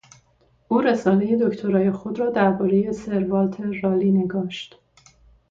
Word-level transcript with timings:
او 0.67 0.81
رسالهی 0.81 1.37
دکترای 1.41 1.91
خود 1.91 2.19
را 2.19 2.29
دربارهی 2.29 2.93
سروالتر 2.93 3.79
رالی 3.83 4.11
نگاشت. 4.11 4.79